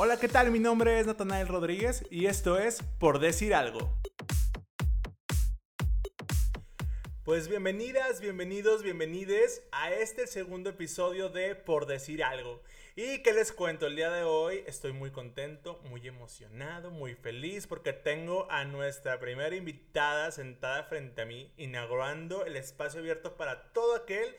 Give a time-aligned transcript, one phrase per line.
[0.00, 0.52] Hola, ¿qué tal?
[0.52, 3.98] Mi nombre es Natanael Rodríguez y esto es Por Decir Algo.
[7.24, 12.62] Pues bienvenidas, bienvenidos, bienvenides a este segundo episodio de Por Decir Algo.
[12.94, 17.66] Y que les cuento, el día de hoy estoy muy contento, muy emocionado, muy feliz
[17.66, 23.72] porque tengo a nuestra primera invitada sentada frente a mí, inaugurando el espacio abierto para
[23.72, 24.36] todo aquel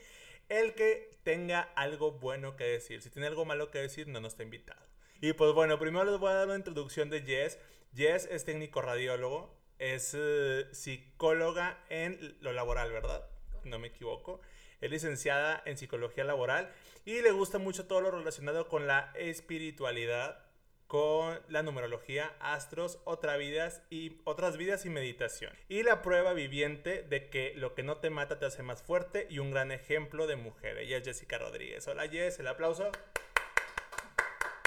[0.48, 3.02] el que tenga algo bueno que decir.
[3.02, 4.89] Si tiene algo malo que decir, no nos está invitado.
[5.22, 7.60] Y pues bueno, primero les voy a dar una introducción de Jess.
[7.94, 13.28] Jess es técnico radiólogo, es eh, psicóloga en lo laboral, ¿verdad?
[13.66, 14.40] No me equivoco.
[14.80, 16.72] Es licenciada en psicología laboral
[17.04, 20.46] y le gusta mucho todo lo relacionado con la espiritualidad,
[20.88, 25.52] con la numerología, astros, otras vidas y otras vidas y meditación.
[25.68, 29.28] Y la prueba viviente de que lo que no te mata te hace más fuerte
[29.30, 30.78] y un gran ejemplo de mujer.
[30.78, 31.86] Ella es Jessica Rodríguez.
[31.90, 32.90] Hola Jess, el aplauso.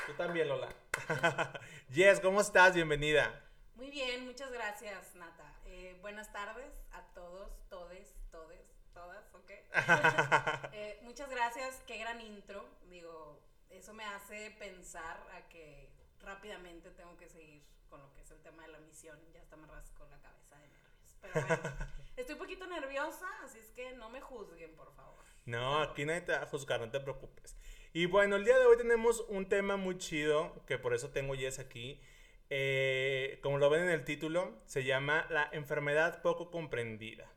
[0.06, 0.68] Tú también, Lola.
[1.92, 2.74] Jess, ¿cómo estás?
[2.74, 3.40] Bienvenida.
[3.76, 5.54] Muy bien, muchas gracias, Nata.
[5.66, 8.60] Eh, buenas tardes a todos, todes, todes,
[8.92, 9.50] todas, ¿ok?
[10.72, 12.66] Eh, muchas gracias, qué gran intro.
[12.90, 15.88] Digo, eso me hace pensar a que
[16.20, 19.18] rápidamente tengo que seguir con lo que es el tema de la misión.
[19.32, 21.16] Ya está me rasco la cabeza de nervios.
[21.20, 21.76] Pero bueno,
[22.16, 25.22] estoy un poquito nerviosa, así es que no me juzguen, por favor.
[25.44, 27.56] No, aquí nadie te va a juzgar, no te preocupes.
[27.94, 31.34] Y bueno, el día de hoy tenemos un tema muy chido, que por eso tengo
[31.34, 32.00] Jess aquí.
[32.48, 37.30] Eh, como lo ven en el título, se llama la enfermedad poco comprendida.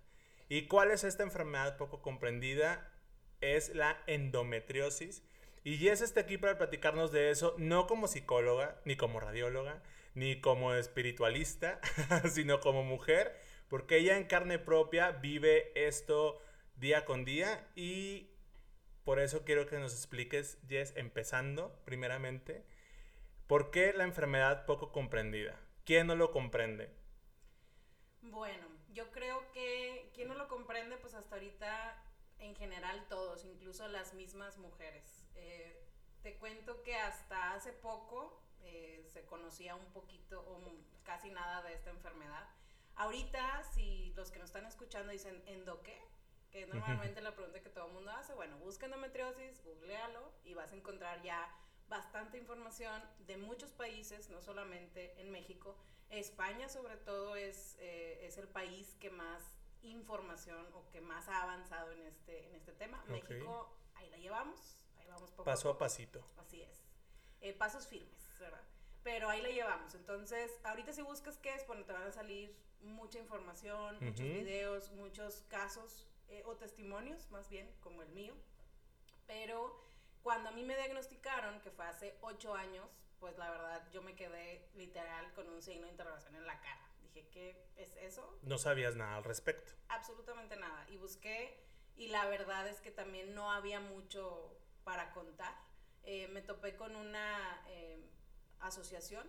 [0.48, 2.90] ¿Y cuál es esta enfermedad poco comprendida?
[3.42, 5.24] Es la endometriosis.
[5.66, 10.40] Y Jess está aquí para platicarnos de eso, no como psicóloga, ni como radióloga, ni
[10.40, 11.82] como espiritualista,
[12.32, 13.36] sino como mujer,
[13.68, 16.42] porque ella en carne propia vive esto
[16.78, 18.30] día con día y
[19.06, 22.66] por eso quiero que nos expliques, Jess, empezando primeramente,
[23.48, 25.60] ¿por qué la enfermedad poco comprendida?
[25.86, 26.92] ¿Quién no lo comprende?
[28.24, 32.04] Bueno, yo creo que quien no lo comprende, pues hasta ahorita
[32.40, 35.24] en general todos, incluso las mismas mujeres.
[35.36, 35.88] Eh,
[36.24, 40.60] te cuento que hasta hace poco eh, se conocía un poquito o
[41.04, 42.50] casi nada de esta enfermedad.
[42.96, 46.02] Ahorita, si los que nos están escuchando dicen, ¿endo qué?
[46.56, 48.34] Que es normalmente la pregunta que todo el mundo hace.
[48.34, 51.54] Bueno, busca endometriosis, googlealo y vas a encontrar ya
[51.90, 55.76] bastante información de muchos países, no solamente en México.
[56.10, 59.44] España sobre todo es, eh, es el país que más
[59.82, 63.04] información o que más ha avanzado en este, en este tema.
[63.08, 66.26] México, ahí la llevamos, ahí vamos poco Paso a, pasito.
[66.38, 66.86] Así es.
[67.42, 68.64] Eh, pasos firmes, ¿verdad?
[69.04, 69.94] Pero ahí la llevamos.
[69.94, 74.92] Entonces, ahorita si buscas qué es, bueno, te van a salir mucha información, muchos videos,
[74.94, 78.34] muchos casos eh, o testimonios más bien, como el mío.
[79.28, 79.84] Pero
[80.22, 82.88] cuando a mí me diagnosticaron, que fue hace ocho años,
[83.20, 86.90] pues la verdad yo me quedé literal con un signo de interrogación en la cara.
[87.02, 88.40] Dije, ¿qué es eso?
[88.42, 89.74] No sabías nada al respecto.
[89.90, 90.86] Absolutamente nada.
[90.90, 91.64] Y busqué
[91.96, 95.56] y la verdad es que también no había mucho para contar.
[96.04, 98.04] Eh, me topé con una eh,
[98.60, 99.28] asociación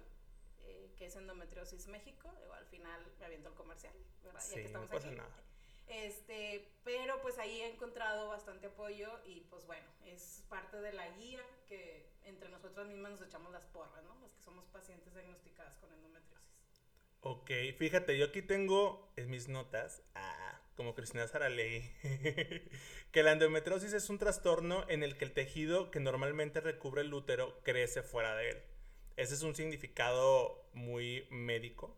[0.96, 2.32] que es Endometriosis México.
[2.54, 4.40] al final me aviento el comercial, ¿verdad?
[4.40, 5.45] Sí, ya que no pasa nada.
[5.88, 11.08] Este, pero pues ahí he encontrado bastante apoyo y pues bueno, es parte de la
[11.10, 14.18] guía que entre nosotras mismas nos echamos las porras, ¿no?
[14.20, 16.82] Las que somos pacientes diagnosticadas con endometriosis.
[17.20, 21.82] Ok, fíjate, yo aquí tengo en mis notas, ah, como Cristina Saraley,
[23.12, 27.14] que la endometriosis es un trastorno en el que el tejido que normalmente recubre el
[27.14, 28.62] útero crece fuera de él.
[29.16, 31.96] Ese es un significado muy médico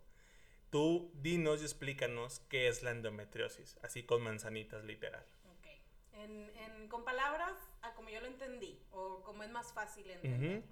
[0.70, 5.24] Tú dinos y explícanos qué es la endometriosis, así con manzanitas literal.
[5.56, 5.66] Ok.
[6.12, 10.62] En, con palabras, a como yo lo entendí, o como es más fácil entender.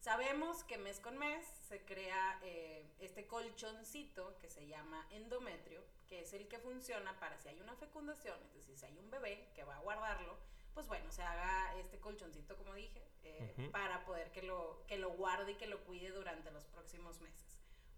[0.00, 6.20] Sabemos que mes con mes se crea eh, este colchoncito que se llama endometrio, que
[6.20, 9.50] es el que funciona para si hay una fecundación, es decir, si hay un bebé
[9.54, 10.38] que va a guardarlo,
[10.72, 15.10] pues bueno, se haga este colchoncito, como dije, eh, para poder que lo, que lo
[15.10, 17.49] guarde y que lo cuide durante los próximos meses.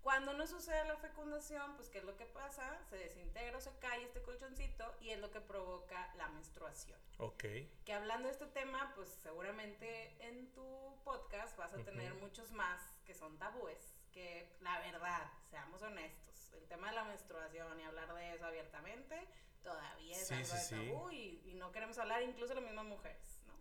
[0.03, 2.77] Cuando no sucede la fecundación, pues ¿qué es lo que pasa?
[2.91, 6.99] Se desintegra o se cae este colchoncito y es lo que provoca la menstruación.
[7.19, 7.45] Ok.
[7.85, 12.83] Que hablando de este tema, pues seguramente en tu podcast vas a tener muchos más
[13.07, 18.13] que son tabúes, que la verdad, seamos honestos, el tema de la menstruación y hablar
[18.13, 19.29] de eso abiertamente
[19.63, 23.55] todavía es algo de tabú y, no queremos hablar incluso las mismas mujeres, ¿no?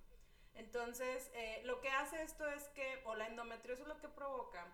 [0.55, 4.67] Entonces, eh, lo que hace esto es que, o la endometriosis lo que provoca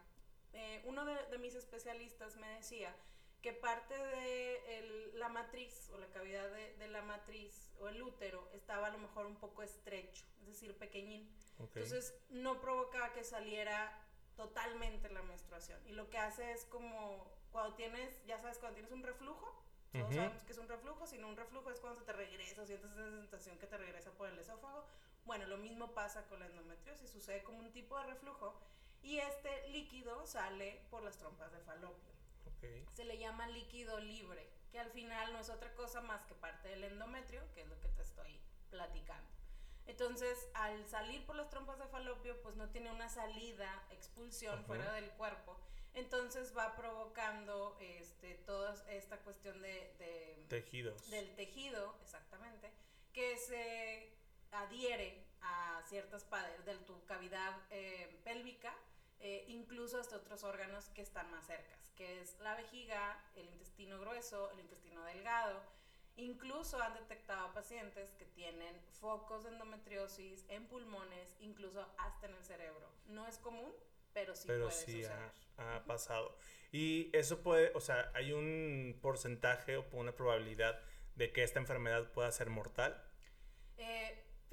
[0.54, 2.96] eh, uno de, mis especialistas me decía
[3.42, 8.88] que parte de la matriz o la cavidad de, la matriz o el útero estaba
[8.88, 11.30] a lo mejor un poco estrecho, es decir, pequeñín.
[11.60, 14.04] Entonces no provocaba que saliera
[14.36, 15.80] totalmente la menstruación.
[15.88, 20.14] Y lo que hace es como cuando tienes, ya sabes, cuando tienes un reflujo, todos
[20.14, 23.10] sabemos que es un reflujo, sino un reflujo es cuando se te regresa, sientes esa
[23.10, 24.86] sensación que te regresa por el esófago.
[25.26, 28.54] Bueno, lo mismo pasa con la endometriosis, sucede como un tipo de reflujo
[29.08, 32.12] y este líquido sale por las trompas de falopio.
[32.94, 36.68] Se le llama líquido libre, que al final no es otra cosa más que parte
[36.68, 39.30] del endometrio, que es lo que te estoy platicando.
[39.86, 44.92] Entonces, al salir por las trompas de falopio, pues no tiene una salida, expulsión fuera
[44.92, 45.58] del cuerpo.
[45.94, 51.10] Entonces va provocando este, toda esta cuestión de, Tejidos.
[51.10, 52.72] Del tejido, exactamente,
[53.14, 54.14] que se
[54.52, 58.76] adhiere a ciertas partes de tu cavidad eh, pélvica,
[59.20, 64.00] eh, incluso hasta otros órganos que están más cercas, que es la vejiga, el intestino
[64.00, 65.62] grueso, el intestino delgado.
[66.18, 72.44] Incluso han detectado pacientes que tienen focos de endometriosis en pulmones, incluso hasta en el
[72.44, 72.90] cerebro.
[73.08, 73.72] No es común,
[74.14, 75.04] pero sí pero puede sí
[75.58, 76.36] Ha, pasado.
[76.72, 80.80] Y eso puede, o sea, hay un porcentaje o una probabilidad
[81.16, 83.04] de que esta enfermedad pueda ser mortal.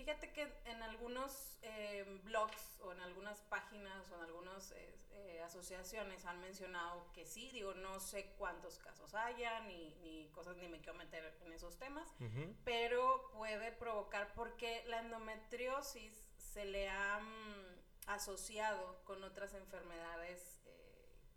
[0.05, 5.41] Fíjate que en algunos eh, blogs o en algunas páginas o en algunas eh, eh,
[5.43, 10.69] asociaciones han mencionado que sí, digo, no sé cuántos casos haya ni, ni cosas, ni
[10.69, 12.07] me quiero meter en esos temas,
[12.67, 20.61] pero puede provocar, porque la endometriosis se le ha mm, asociado con otras enfermedades,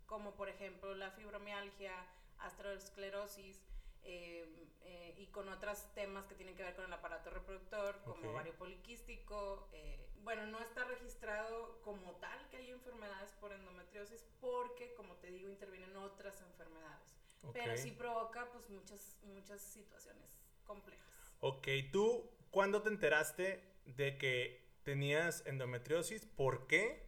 [0.04, 1.94] como por ejemplo la fibromialgia,
[2.40, 3.62] astrosclerosis,
[4.08, 4.46] eh,
[4.84, 8.54] eh, y con otros temas que tienen que ver con el aparato reproductor, como ovario
[8.54, 9.68] poliquístico.
[9.74, 15.30] Eh, bueno, no está registrado como tal que hay enfermedades por endometriosis porque, como te
[15.30, 17.14] digo, intervienen otras enfermedades.
[17.52, 21.06] Pero sí provoca pues muchas, muchas situaciones complejas.
[21.40, 26.24] Ok, ¿tú cuándo te enteraste de que tenías endometriosis?
[26.24, 27.06] ¿Por qué?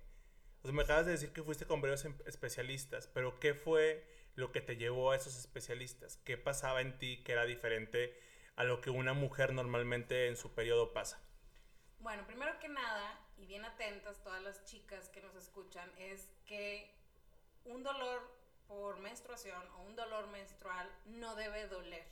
[0.62, 4.06] O sea, me acabas de decir que fuiste con varios em, especialistas, pero ¿qué fue
[4.34, 6.16] lo que te llevó a esos especialistas?
[6.24, 8.18] ¿Qué pasaba en ti que era diferente
[8.56, 11.20] a lo que una mujer normalmente en su periodo pasa?
[11.98, 16.94] Bueno, primero que nada, y bien atentas todas las chicas que nos escuchan, es que
[17.64, 22.06] un dolor por menstruación o un dolor menstrual no debe doler.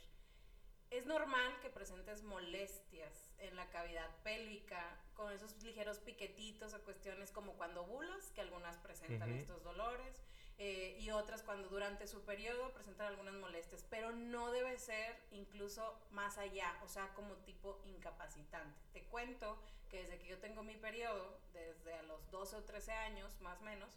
[0.91, 7.31] Es normal que presentes molestias en la cavidad pélvica con esos ligeros piquetitos o cuestiones
[7.31, 10.17] como cuando ovulas, que algunas presentan estos dolores
[10.59, 15.97] eh, y otras cuando durante su periodo presentan algunas molestias, pero no debe ser incluso
[16.11, 18.81] más allá, o sea, como tipo incapacitante.
[18.93, 19.57] Te cuento
[19.89, 23.61] que desde que yo tengo mi periodo, desde a los 12 o 13 años más
[23.61, 23.91] o menos,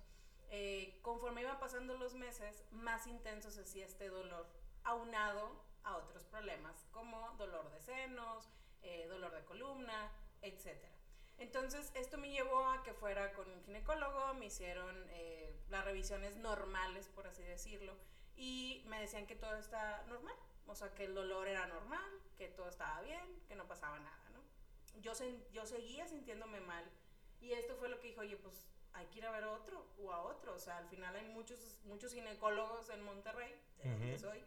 [0.52, 4.48] eh, conforme iban pasando los meses, más intenso se hacía este dolor,
[4.84, 8.50] aunado a otros problemas como dolor de senos,
[8.84, 10.12] eh, dolor de columna,
[10.42, 10.94] etcétera.
[11.42, 16.38] Entonces, esto me llevó a que fuera con un ginecólogo, me hicieron eh, las revisiones
[16.38, 17.94] normales, por así decirlo,
[18.36, 20.36] y me decían que todo está normal,
[20.68, 22.08] o sea, que el dolor era normal,
[22.38, 25.02] que todo estaba bien, que no pasaba nada, ¿no?
[25.02, 25.14] Yo,
[25.52, 26.86] yo seguía sintiéndome mal,
[27.40, 29.84] y esto fue lo que dijo, oye, pues hay que ir a ver a otro
[29.98, 34.20] o a otro, o sea, al final hay muchos, muchos ginecólogos en Monterrey, de donde
[34.20, 34.44] soy,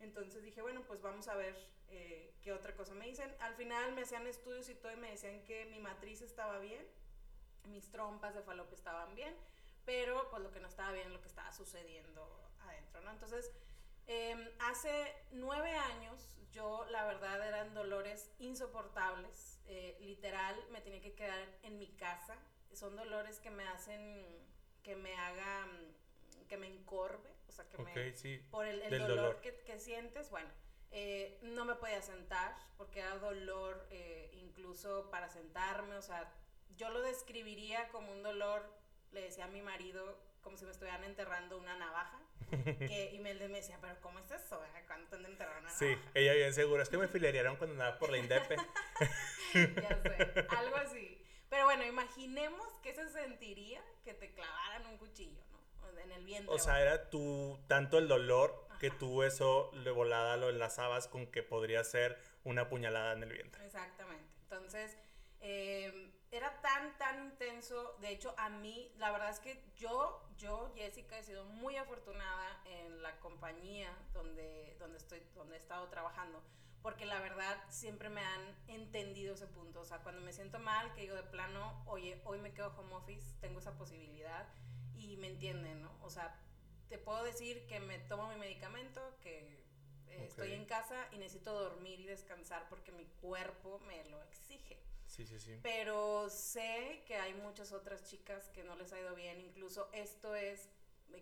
[0.00, 1.56] entonces dije, bueno, pues vamos a ver
[1.88, 3.34] eh, qué otra cosa me dicen.
[3.40, 6.86] Al final me hacían estudios y todo y me decían que mi matriz estaba bien,
[7.68, 9.34] mis trompas de falopio estaban bien,
[9.84, 12.28] pero pues lo que no estaba bien es lo que estaba sucediendo
[12.60, 13.10] adentro, ¿no?
[13.10, 13.50] Entonces,
[14.06, 21.14] em, hace nueve años yo la verdad eran dolores insoportables, eh, literal me tenía que
[21.14, 22.36] quedar en mi casa,
[22.72, 24.44] son dolores que me hacen
[24.84, 25.96] que me hagan,
[26.48, 28.38] que me encorve, sea, que me...
[28.50, 30.48] Por el, dolor, Que, que, sientes, bueno,
[30.90, 36.32] eh, no me podía sentar porque era dolor eh, incluso para sentarme, o sea,
[36.76, 38.64] yo lo describiría como un dolor,
[39.12, 42.20] le decía a mi marido, como si me estuvieran enterrando una navaja.
[42.78, 44.60] que, y me, me decía, pero ¿cómo es eso?
[44.86, 45.78] ¿Cuándo te han enterrado una navaja?
[45.78, 46.82] Sí, ella bien segura.
[46.82, 48.56] Es que me filerearon cuando andaba por la Indepe.
[49.54, 51.24] ya sé, algo así.
[51.48, 55.53] Pero bueno, imaginemos que se sentiría que te clavaran un cuchillo, ¿no?
[56.02, 56.54] En el vientre.
[56.54, 61.26] O sea, era tu, tanto el dolor que tú eso de volada lo enlazabas con
[61.26, 63.64] que podría ser una puñalada en el vientre.
[63.64, 64.24] Exactamente.
[64.42, 64.96] Entonces,
[65.40, 67.96] em, era tan, tan intenso.
[68.00, 72.60] De hecho, a mí, la verdad es que yo, yo, Jessica, he sido muy afortunada
[72.66, 76.42] en la compañía donde, donde, estoy, donde he estado trabajando.
[76.82, 79.80] Porque la verdad siempre me han entendido ese punto.
[79.80, 82.94] O sea, cuando me siento mal, que digo de plano, oye, hoy me quedo home
[82.94, 84.46] office, tengo esa posibilidad
[85.12, 85.96] y me entienden, ¿no?
[86.02, 86.40] O sea,
[86.88, 89.64] te puedo decir que me tomo mi medicamento, que
[90.08, 94.78] eh, estoy en casa y necesito dormir y descansar porque mi cuerpo me lo exige.
[95.06, 95.58] Sí, sí, sí.
[95.62, 99.40] Pero sé que hay muchas otras chicas que no les ha ido bien.
[99.40, 100.68] Incluso esto es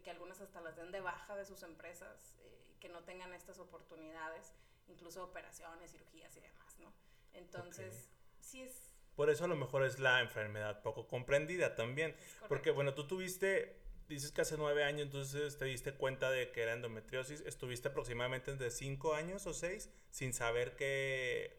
[0.03, 3.59] que algunas hasta las den de baja de sus empresas, eh, que no tengan estas
[3.59, 4.55] oportunidades,
[4.89, 6.93] incluso operaciones, cirugías y demás, ¿no?
[7.35, 8.09] Entonces,
[8.41, 8.92] sí es...
[9.17, 12.15] Por eso a lo mejor es la enfermedad poco comprendida también.
[12.49, 16.63] Porque, bueno, tú tuviste dices que hace nueve años entonces te diste cuenta de que
[16.63, 17.41] era endometriosis.
[17.43, 21.59] Estuviste aproximadamente entre cinco años o seis sin saber qué,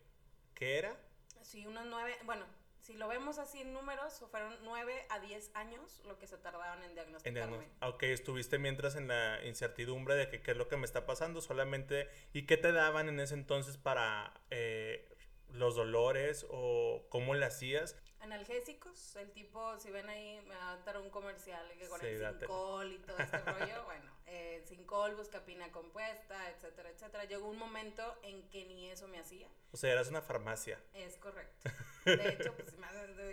[0.54, 0.98] qué era.
[1.42, 2.46] Sí, unos nueve, bueno,
[2.80, 6.84] si lo vemos así en números, fueron nueve a diez años lo que se tardaron
[6.84, 7.56] en diagnosticarme.
[7.58, 11.06] En ok, estuviste mientras en la incertidumbre de que qué es lo que me está
[11.06, 12.10] pasando solamente.
[12.34, 15.13] ¿Y qué te daban en ese entonces para eh,
[15.54, 17.96] los dolores o cómo le hacías?
[18.24, 22.18] analgésicos, el tipo, si ven ahí, me va a dar un comercial que con el
[22.18, 27.26] Sincol y todo este rollo, bueno, eh, Sincol, buscapina compuesta, etcétera, etcétera.
[27.26, 29.50] Llegó un momento en que ni eso me hacía.
[29.72, 30.80] O sea, eras una farmacia.
[30.94, 31.70] Es correcto.
[32.06, 32.88] De hecho, pues me,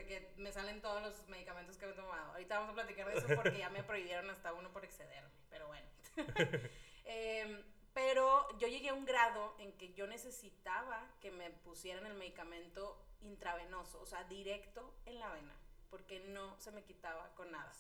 [0.07, 2.33] que me salen todos los medicamentos que me he tomado.
[2.33, 5.69] Ahorita vamos a platicar de eso porque ya me prohibieron hasta uno por excederme, pero
[5.69, 5.87] bueno.
[7.05, 12.15] eh, pero yo llegué a un grado en que yo necesitaba que me pusieran el
[12.15, 15.55] medicamento intravenoso, o sea, directo en la vena,
[15.91, 17.73] porque no se me quitaba con nada.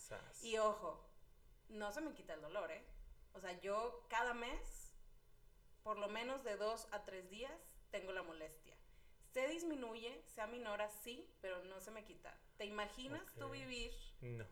[0.43, 1.01] Y ojo,
[1.69, 2.85] no se me quita el dolor, ¿eh?
[3.35, 4.95] O sea, yo cada mes,
[5.83, 7.53] por lo menos de dos a tres días,
[7.91, 8.77] tengo la molestia.
[9.33, 12.37] Se disminuye, se aminora, sí, pero no se me quita.
[12.57, 13.93] ¿Te imaginas tú vivir?
[14.21, 14.45] No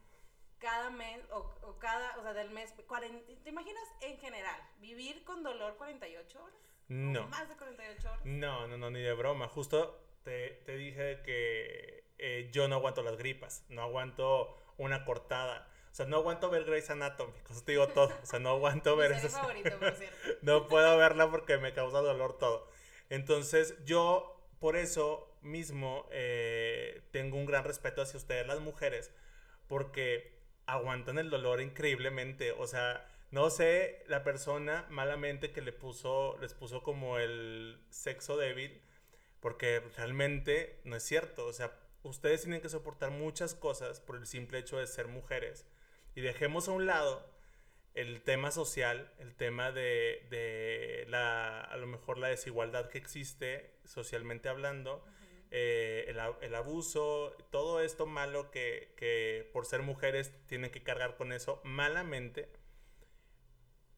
[0.58, 5.76] cada mes o, cada, o sea, del mes, ¿te imaginas en general vivir con dolor
[5.76, 6.58] 48 horas?
[6.88, 7.26] No.
[7.28, 8.24] ¿Más de 48 horas?
[8.24, 9.48] No, no, no, ni de broma.
[9.48, 15.68] Justo te, te dije que eh, yo no aguanto las gripas, no aguanto una cortada.
[15.90, 18.12] O sea, no aguanto ver Grey's Anatomy, eso te digo todo.
[18.22, 19.28] O sea, no aguanto ver eso.
[19.28, 20.16] favorito, por cierto.
[20.42, 22.68] no puedo verla porque me causa dolor todo.
[23.10, 29.12] Entonces, yo por eso mismo eh, tengo un gran respeto hacia ustedes, las mujeres,
[29.66, 30.37] porque
[30.68, 32.52] aguantan el dolor increíblemente.
[32.52, 38.36] O sea, no sé la persona malamente que le puso, les puso como el sexo
[38.36, 38.80] débil,
[39.40, 41.46] porque realmente no es cierto.
[41.46, 41.72] O sea,
[42.02, 45.66] ustedes tienen que soportar muchas cosas por el simple hecho de ser mujeres.
[46.14, 47.26] Y dejemos a un lado
[47.94, 53.74] el tema social, el tema de, de la, a lo mejor la desigualdad que existe
[53.84, 55.02] socialmente hablando.
[55.50, 56.04] Eh,
[56.42, 62.50] el, abuso, todo esto malo que, por ser mujeres tienen que cargar con eso malamente,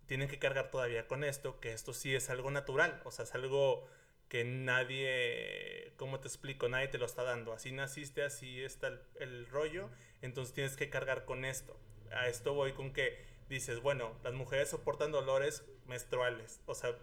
[0.07, 3.35] tienen que cargar todavía con esto, que esto sí es algo natural, o sea, es
[3.35, 3.89] algo
[4.29, 6.69] que nadie, ¿cómo te explico?
[6.69, 9.91] Nadie te lo está dando, así naciste, así está el, rollo,
[10.23, 11.77] entonces tienes que cargar con esto.
[12.13, 16.97] A esto voy con que dices, bueno, las mujeres soportan dolores menstruales, o sea,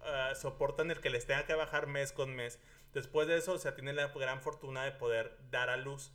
[0.00, 2.58] ah, soportan el que les tenga que bajar mes con mes
[2.94, 6.12] Después de eso, o sea, tiene la gran fortuna de poder dar a luz.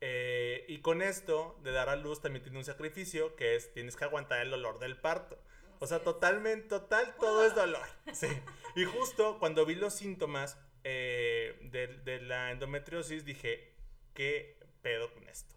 [0.00, 3.96] Eh, y con esto de dar a luz también tiene un sacrificio que es tienes
[3.96, 5.38] que aguantar el dolor del parto.
[5.80, 7.86] O sea, totalmente, total, todo es dolor.
[8.12, 8.28] Sí.
[8.74, 13.74] Y justo cuando vi los síntomas eh, de, la endometriosis dije,
[14.14, 15.56] ¿qué pedo con esto?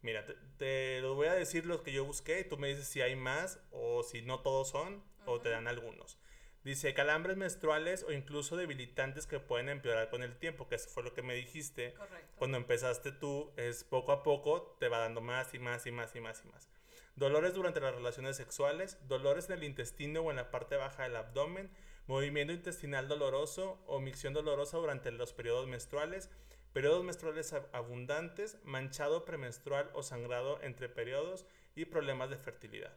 [0.00, 0.24] Mira,
[0.56, 3.14] te, lo voy a decir los que yo busqué y tú me dices si hay
[3.14, 6.18] más o si no todos son o te dan algunos.
[6.64, 11.02] Dice calambres menstruales o incluso debilitantes que pueden empeorar con el tiempo, que eso fue
[11.02, 11.94] lo que me dijiste.
[11.94, 12.34] Correcto.
[12.36, 16.14] Cuando empezaste tú, es poco a poco te va dando más y más y más
[16.14, 16.68] y más y más.
[17.16, 21.16] Dolores durante las relaciones sexuales, dolores en el intestino o en la parte baja del
[21.16, 21.70] abdomen,
[22.06, 26.30] movimiento intestinal doloroso o micción dolorosa durante los periodos menstruales,
[26.72, 32.96] periodos menstruales abundantes, manchado premenstrual o sangrado entre periodos y problemas de fertilidad.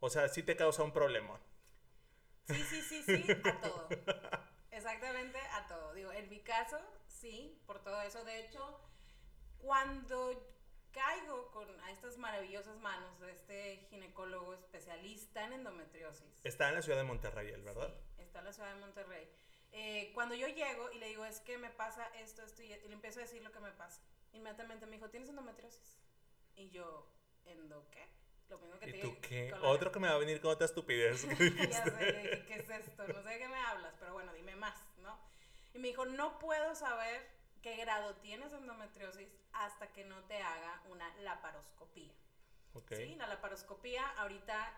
[0.00, 1.38] O sea, sí te causa un problemón.
[2.46, 3.88] Sí, sí, sí, sí, a todo.
[4.70, 5.94] Exactamente a todo.
[5.94, 8.24] Digo, en mi caso, sí, por todo eso.
[8.24, 8.80] De hecho,
[9.58, 10.52] cuando
[10.92, 16.44] caigo con a estas maravillosas manos de este ginecólogo especialista en endometriosis.
[16.44, 17.94] Está en la ciudad de Monterrey, ¿verdad?
[18.16, 19.28] Sí, está en la ciudad de Monterrey.
[19.72, 22.92] Eh, cuando yo llego y le digo, es que me pasa esto, esto, y, le
[22.92, 24.02] empiezo a decir lo que me pasa.
[24.32, 25.98] Inmediatamente me dijo, ¿tienes endometriosis?
[26.54, 27.10] Y yo,
[27.46, 28.06] ¿endo qué?
[28.86, 29.52] ¿Y tú qué?
[29.62, 31.22] Otro que me va a venir con otra estupidez.
[31.70, 33.06] ya sé, ¿qué es esto?
[33.08, 35.18] No sé de qué me hablas, pero bueno, dime más, ¿no?
[35.74, 37.26] Y me dijo, no puedo saber
[37.62, 42.12] qué grado tienes endometriosis hasta que no te haga una laparoscopía.
[42.74, 43.08] Okay.
[43.08, 44.72] Sí, la laparoscopía ahorita,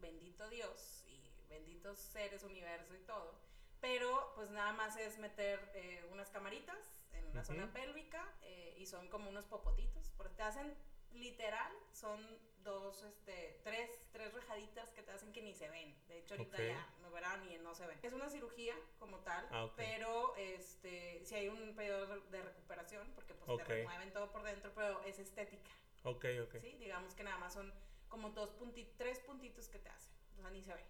[0.00, 3.40] bendito Dios y benditos seres, universo y todo,
[3.80, 6.76] pero pues nada más es meter eh, unas camaritas
[7.12, 10.74] en una zona pélvica eh, y son como unos popotitos, porque te hacen
[11.12, 12.20] literal, son
[12.62, 15.94] dos, este, tres, tres bajaditas que te hacen que ni se ven.
[16.08, 17.98] De hecho, ahorita ya me verán y no se ven.
[18.02, 23.34] Es una cirugía como tal, Ah, pero este, si hay un periodo de recuperación, porque
[23.34, 25.70] pues te remueven todo por dentro, pero es estética.
[26.04, 26.56] Ok, ok.
[26.60, 26.76] ¿sí?
[26.78, 27.72] Digamos que nada más son
[28.08, 30.84] como dos puntitos, tres puntitos que te hacen, o sea, ni se ve.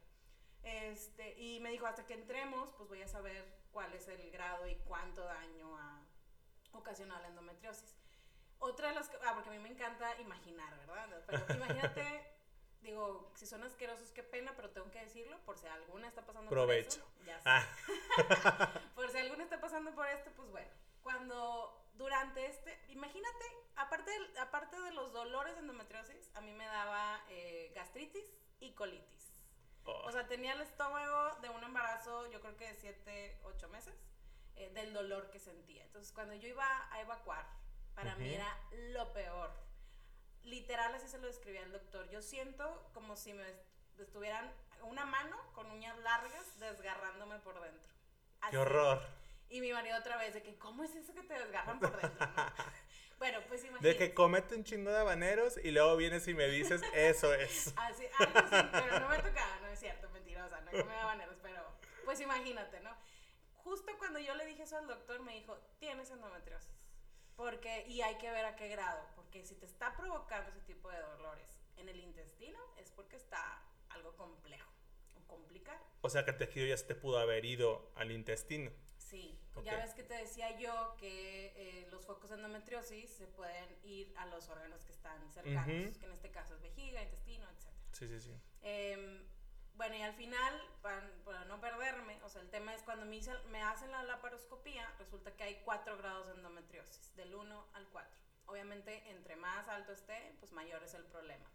[0.62, 4.66] Este, y me dijo, hasta que entremos, pues voy a saber cuál es el grado
[4.68, 6.02] y cuánto daño ha
[6.72, 7.96] ocasionado la endometriosis.
[8.60, 11.22] Otra de las que, ah, porque a mí me encanta imaginar, ¿verdad?
[11.26, 12.04] Pero imagínate,
[12.82, 16.48] digo, si son asquerosos, qué pena, pero tengo que decirlo, por si alguna está pasando
[16.50, 17.00] Provecho.
[17.00, 17.24] por eso.
[17.26, 17.48] Ya sé.
[17.48, 20.70] Ah, Por si alguno está pasando por esto, pues bueno,
[21.02, 23.44] cuando durante este, imagínate,
[23.76, 28.24] aparte de, aparte de los dolores de endometriosis, a mí me daba eh, gastritis
[28.60, 29.44] y colitis.
[29.84, 33.68] oh, O sea, tenía el estómago de un embarazo, yo creo que de 7, 8
[33.68, 33.94] meses,
[34.56, 35.82] eh, del dolor que sentía.
[35.84, 37.46] Entonces, cuando yo iba a evacuar,
[38.02, 38.58] para mí era
[38.92, 39.50] lo peor.
[40.44, 42.08] Literal, así se lo describía el doctor.
[42.10, 43.62] Yo siento como si me est-
[44.00, 44.50] estuvieran
[44.82, 47.92] una mano con uñas largas desgarrándome por dentro.
[48.40, 48.52] Así.
[48.52, 49.02] qué horror.
[49.50, 52.26] Y mi marido otra vez, de que, ¿cómo es eso que te desgarran por dentro?
[52.26, 52.32] no?
[53.18, 53.98] bueno, pues De imagínate.
[53.98, 57.74] que comete un chingo de habaneros y luego vienes y me dices, eso es.
[57.76, 61.62] Así, algo así, pero no me tocaba, no es cierto, mentirosa, no comía habaneros, pero
[62.04, 62.96] pues imagínate, ¿no?
[63.56, 66.79] Justo cuando yo le dije eso al doctor, me dijo, tienes endometriosis.
[67.40, 70.90] Porque, y hay que ver a qué grado, porque si te está provocando ese tipo
[70.90, 74.70] de dolores en el intestino, es porque está algo complejo
[75.16, 75.80] o complicado.
[76.02, 78.70] O sea que el tejido ya se te pudo haber ido al intestino.
[78.98, 83.74] Sí, ya ves que te decía yo que eh, los focos de endometriosis se pueden
[83.84, 87.70] ir a los órganos que están cercanos, que en este caso es vejiga, intestino, etc.
[87.92, 88.34] Sí, sí, sí.
[88.60, 89.24] Em,
[89.80, 91.00] bueno, y al final, para,
[91.46, 95.34] no perderme, o sea, el tema es cuando me, hice- me hacen la laparoscopía, resulta
[95.34, 98.10] que hay 4 grados de endometriosis, del 1 al 4.
[98.44, 101.48] Obviamente, entre más alto esté, pues mayor es el problema.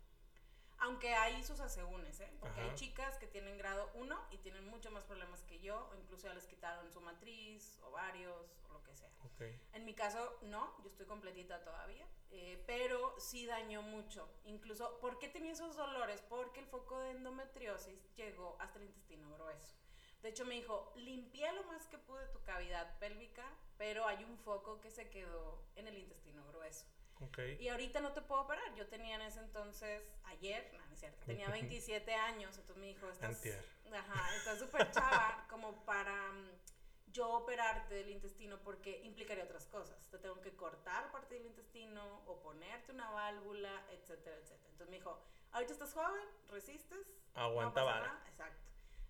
[0.80, 2.32] Aunque hay sus asegúnes, ¿eh?
[2.40, 5.96] Porque hay chicas que tienen grado 1 y tienen mucho más problemas que yo, o
[5.96, 9.10] incluso ya les quitaron su matriz, ovarios, o lo que sea.
[9.24, 9.42] Ok.
[9.74, 14.30] En mi caso, no, yo estoy completita todavía, eh, pero sí dañó mucho.
[14.44, 16.22] Incluso, ¿por qué tenía esos dolores?
[16.28, 19.76] Porque el foco de endometriosis llegó hasta el intestino grueso.
[20.22, 24.38] De hecho, me dijo, limpié lo más que pude tu cavidad pélvica, pero hay un
[24.40, 26.88] foco que se quedó en el intestino grueso.
[27.22, 27.40] Ok.
[27.60, 28.74] Y ahorita no te puedo operar.
[28.76, 32.88] Yo tenía en ese entonces, ayer, no, no es cierto, tenía 27 años, entonces me
[32.88, 33.66] dijo, estás, Antier.
[33.94, 36.50] ajá, estás súper chava como para mm,
[37.08, 40.10] yo operarte del intestino porque implicaría otras cosas.
[40.10, 44.70] Te tengo que cortar parte del intestino o ponerte una válvula, etcétera, etcétera.
[44.72, 47.08] Entonces me dijo, ahorita estás joven, resistes.
[47.34, 48.08] Aguanta no vara.
[48.08, 48.24] nada".
[48.28, 48.62] Exacto.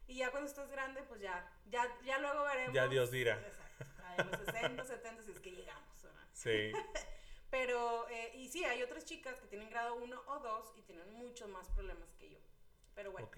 [0.07, 2.75] Y ya cuando estés grande, pues ya, ya, ya luego veremos.
[2.75, 3.39] Ya Dios dirá.
[3.39, 3.85] Exacto.
[4.03, 6.27] A los 60, 70, si es que llegamos, ¿verdad?
[6.31, 6.71] Sí.
[7.49, 11.11] Pero, eh, y sí, hay otras chicas que tienen grado 1 o 2 y tienen
[11.13, 12.37] muchos más problemas que yo.
[12.95, 13.37] Pero bueno, Ok.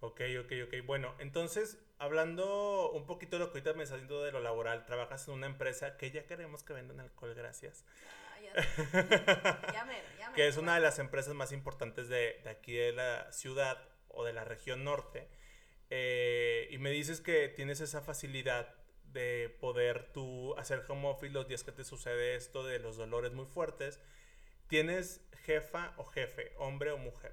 [0.00, 0.86] Ok, ok, ok.
[0.86, 4.84] Bueno, entonces, hablando un poquito de lo que ahorita me estás diciendo de lo laboral,
[4.84, 7.86] trabajas en una empresa que ya queremos que vendan alcohol, gracias.
[8.06, 8.52] ah, ya,
[9.72, 9.86] ya
[10.18, 13.78] ya que es una de las empresas más importantes de, de aquí de la ciudad
[14.08, 15.26] o de la región norte.
[15.88, 18.74] Eh, y me dices que tienes esa facilidad
[19.14, 23.32] de poder tú hacer home office los días que te sucede esto de los dolores
[23.32, 23.98] muy fuertes.
[24.68, 27.32] ¿Tienes jefa o jefe, hombre o mujer?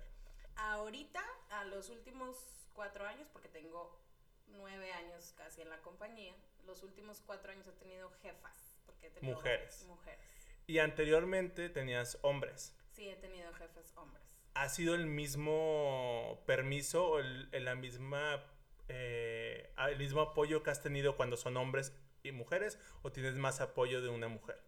[0.56, 2.38] Ahorita, a los últimos
[2.74, 4.00] cuatro años, porque tengo
[4.48, 6.34] nueve años casi en la compañía,
[6.66, 8.56] los últimos cuatro años he tenido jefas.
[8.86, 9.84] Porque he tenido Mujeres.
[9.88, 10.20] Mujeres.
[10.68, 12.76] Y anteriormente tenías hombres.
[12.92, 14.24] Sí, he tenido jefes hombres.
[14.54, 18.44] ¿Ha sido el mismo permiso o el, el- la misma,
[18.94, 23.62] eh, el mismo apoyo que has tenido cuando son hombres y mujeres o tienes más
[23.62, 24.62] apoyo de una mujer?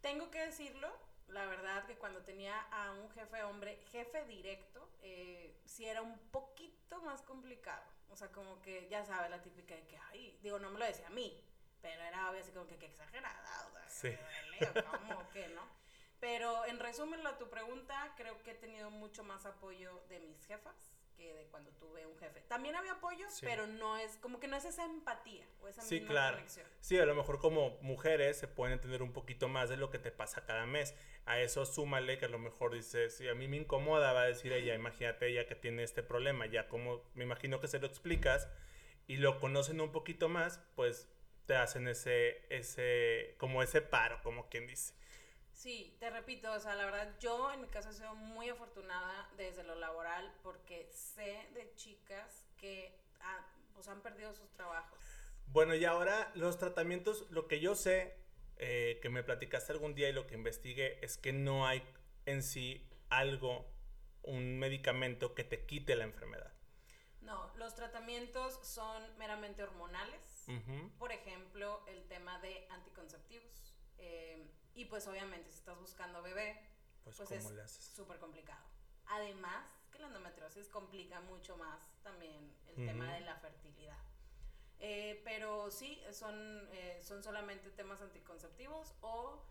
[0.00, 0.88] Tengo que decirlo,
[1.28, 6.18] la verdad que cuando tenía a un jefe hombre, jefe directo, eh, sí era un
[6.30, 7.82] poquito más complicado.
[8.10, 10.84] O sea, como que ya sabes la típica de que, ay, digo, no me lo
[10.84, 11.44] decía a mí,
[11.82, 14.08] pero era obvio así como que, que exagerada, o sea, Sí.
[14.08, 15.62] ¿me duele o cómo o qué, ¿no?
[16.20, 20.44] Pero en resumen, a tu pregunta, creo que he tenido mucho más apoyo de mis
[20.46, 22.40] jefas que de cuando tuve un jefe.
[22.48, 23.44] También había apoyo, Sí.
[23.44, 26.36] pero no es, como que no es esa empatía o esa Sí, misma claro.
[26.36, 26.66] conexión.
[26.80, 29.98] Sí, a lo mejor como mujeres se pueden entender un poquito más de lo que
[29.98, 30.94] te pasa cada mes.
[31.26, 34.26] A eso súmale que a lo mejor dices, si a mí me incomoda, va a
[34.26, 37.86] decir ella, imagínate ella que tiene este problema, ya como me imagino que se lo
[37.86, 38.48] explicas
[39.08, 41.08] y lo conocen un poquito más, pues
[41.46, 44.94] te hacen ese, ese, como ese paro, como quien dice.
[45.58, 49.28] Sí, te repito, o sea, la verdad, yo en mi caso he sido muy afortunada
[49.36, 53.44] desde lo laboral porque sé de chicas que ah,
[53.74, 55.00] pues han perdido sus trabajos.
[55.48, 58.16] Bueno, y ahora los tratamientos, lo que yo sé,
[58.58, 61.82] eh, que me platicaste algún día y lo que investigué, es que no hay
[62.24, 63.66] en sí algo,
[64.22, 66.52] un medicamento que te quite la enfermedad.
[67.20, 70.46] No, los tratamientos son meramente hormonales.
[71.00, 73.74] Por ejemplo, el tema de anticonceptivos.
[73.98, 74.46] Eh,
[74.78, 76.56] y pues obviamente si estás buscando bebé,
[77.02, 78.62] pues, pues es súper complicado.
[79.06, 83.98] Además que la endometriosis complica mucho más también el tema de la fertilidad.
[84.78, 89.42] Eh, pero sí, son, eh, son solamente temas anticonceptivos o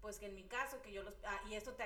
[0.00, 1.16] pues que en mi caso, que yo los...
[1.24, 1.82] Ah, y esto te,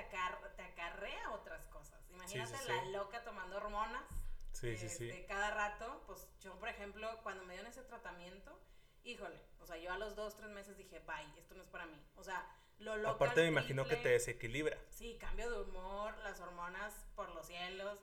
[0.55, 1.99] te acarrea otras cosas.
[2.11, 4.05] Imagínate la loca tomando hormonas.
[4.51, 5.09] Sí, sí, sí.
[5.09, 8.55] Este, cada rato, pues yo, por ejemplo, cuando me dieron ese tratamiento,
[9.03, 11.87] híjole, o sea, yo a los dos, tres meses dije, bye, esto no es para
[11.87, 11.99] mí.
[12.17, 12.47] O sea,
[12.83, 13.09] lo.
[13.09, 14.77] Aparte me imagino que te desequilibra.
[14.89, 17.99] Sí, cambio de humor, las hormonas por los cielos.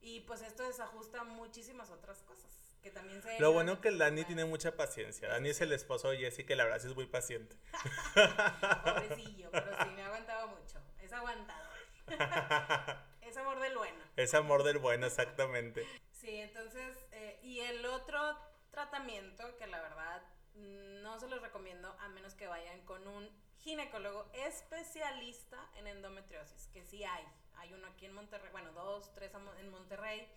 [0.00, 2.50] Y pues esto desajusta muchísimas otras cosas.
[2.82, 5.28] Que también se Lo bueno que Dani tiene mucha paciencia.
[5.28, 7.56] Dani es el esposo de Jessy, que la verdad es muy paciente.
[8.84, 10.78] Pobrecillo, pero sí, me ha aguantado mucho.
[11.00, 11.72] Es aguantador.
[13.22, 14.04] es amor del bueno.
[14.16, 15.86] Es amor del bueno, exactamente.
[16.12, 18.38] Sí, entonces, eh, y el otro
[18.70, 20.22] tratamiento que la verdad
[20.54, 23.28] no se los recomiendo a menos que vayan con un
[23.64, 27.24] ginecólogo especialista en endometriosis, que sí hay.
[27.56, 30.28] Hay uno aquí en Monterrey, bueno, dos, tres en Monterrey.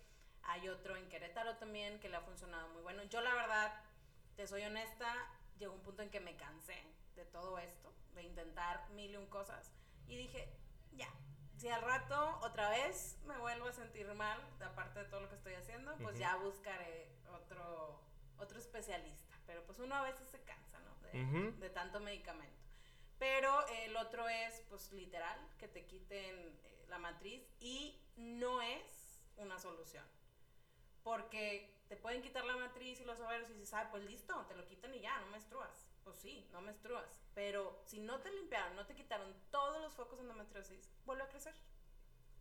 [0.44, 3.02] Hay otro en Querétaro también que le ha funcionado muy bueno.
[3.04, 3.80] Yo la verdad,
[4.34, 5.14] te soy honesta,
[5.58, 6.82] llegó un punto en que me cansé
[7.16, 9.72] de todo esto, de intentar mil y un cosas.
[10.06, 10.48] Y dije,
[10.92, 11.12] ya,
[11.58, 15.34] si al rato otra vez me vuelvo a sentir mal, aparte de todo lo que
[15.34, 18.00] estoy haciendo, pues ya buscaré otro,
[18.38, 19.36] otro especialista.
[19.46, 20.96] Pero pues uno a veces se cansa, ¿no?
[21.00, 22.67] De, de tanto medicamento.
[23.18, 29.22] Pero el otro es, pues literal, que te quiten eh, la matriz y no es
[29.36, 30.04] una solución.
[31.02, 34.54] Porque te pueden quitar la matriz y los ovarios y dices, ah, pues listo, te
[34.54, 35.88] lo quitan y ya, no menstruas.
[36.04, 37.20] Pues sí, no menstruas.
[37.34, 41.54] Pero si no te limpiaron, no te quitaron todos los focos endometriosis, vuelve a crecer.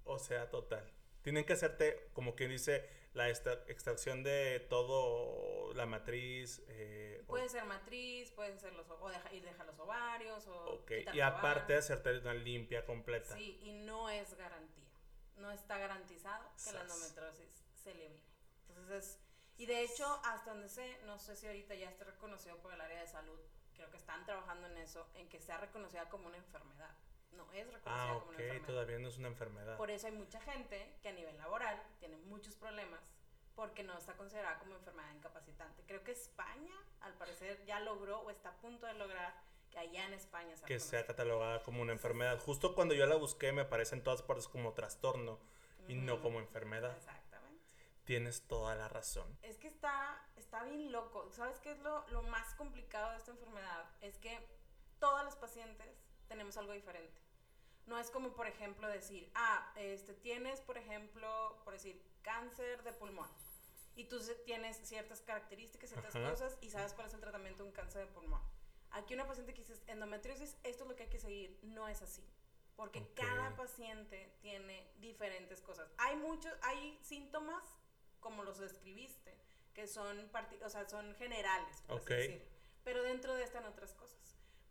[0.04, 0.92] O sea, total.
[1.22, 6.62] Tienen que hacerte, como quien dice, la extracción de todo, la matriz.
[6.70, 10.48] Eh, puede ser matriz, pueden ser los, o deja, y deja los ovarios.
[10.48, 13.36] O y aparte hacerte una limpia completa.
[13.36, 14.86] Sí, y no es garantía.
[15.38, 18.22] No está garantizado que la endometriosis se elimine.
[18.70, 19.20] Entonces es,
[19.58, 22.80] y de hecho, hasta donde sé, no sé si ahorita ya está reconocido por el
[22.80, 23.40] área de salud,
[23.74, 26.92] creo que están trabajando en eso, en que sea reconocida como una enfermedad.
[27.38, 28.68] No es reconocida ah, como una enfermedad.
[28.68, 29.78] todavía no es una enfermedad.
[29.78, 33.14] Por eso hay mucha gente que a nivel laboral tiene muchos problemas
[33.56, 35.84] porque no está considerada como enfermedad incapacitante.
[35.88, 39.34] Creo que España, al parecer, ya logró o está a punto de lograr
[39.72, 42.40] que allá en España sea que sea catalogada como una enfermedad.
[42.40, 45.40] Justo cuando yo la busqué me aparece en todas partes como trastorno
[45.88, 46.96] y no como enfermedad.
[46.98, 47.66] Exactamente.
[48.06, 49.38] Tienes toda la razón.
[49.42, 51.28] Es que está, está bien loco.
[51.32, 53.86] ¿Sabes qué es lo, lo más complicado de esta enfermedad?
[54.02, 54.40] Es que
[55.00, 55.88] todas las pacientes
[56.28, 57.27] tenemos algo diferente.
[57.88, 62.94] No es como, por ejemplo, decir, ah, este, tienes, por ejemplo, por decir, cáncer de
[62.94, 63.30] pulmón
[63.98, 67.76] y tú tienes ciertas características, ciertas cosas y sabes cuál es el tratamiento de un
[67.76, 68.42] cáncer de pulmón.
[68.92, 72.02] Aquí una paciente que dice endometriosis, esto es lo que hay que seguir, no es
[72.04, 72.24] así.
[72.76, 75.90] Porque cada paciente tiene diferentes cosas.
[75.98, 77.64] Hay muchos, hay síntomas,
[78.20, 79.36] como los describiste,
[79.74, 80.30] que son,
[80.64, 82.48] o sea, son generales, por así decir.
[82.84, 84.27] Pero dentro de están otras cosas.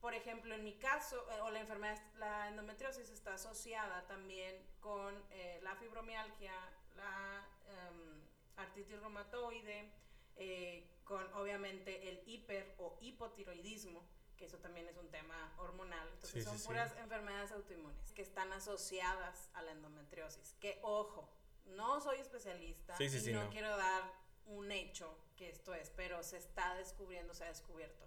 [0.06, 5.12] Por ejemplo, en mi caso, eh, o la enfermedad, la endometriosis está asociada también con
[5.32, 6.52] eh, la fibromialgia,
[6.94, 7.44] la...
[7.66, 8.22] Em,
[8.54, 9.90] artritis reumatoide,
[10.36, 14.00] eh, con obviamente el hiper o hipotiroidismo,
[14.36, 16.08] que eso también es un tema hormonal.
[16.12, 20.54] Entonces son puras enfermedades autoinmunes que están asociadas a la endometriosis.
[20.60, 21.28] Que ojo,
[21.64, 24.04] no soy especialista y no, quiero dar
[24.44, 28.06] un hecho que esto es, pero se está descubriendo, se ha descubierto.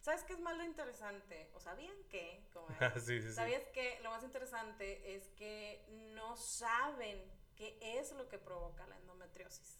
[0.00, 1.50] ¿Sabes qué es más lo interesante?
[1.54, 2.42] ¿O sabían que?
[3.34, 5.84] ¿Sabías que lo más interesante es que
[6.14, 7.22] no saben
[7.56, 9.78] qué es lo que provoca la endometriosis?